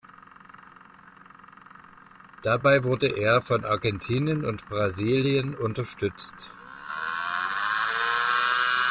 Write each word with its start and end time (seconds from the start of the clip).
Dabei 2.41 2.83
wurde 2.83 3.05
er 3.07 3.39
von 3.39 3.63
Argentinien 3.65 4.43
und 4.43 4.67
Brasilien 4.67 5.53
unterstützt. 5.53 6.51